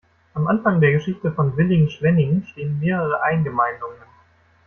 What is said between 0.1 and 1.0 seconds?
Am Anfang der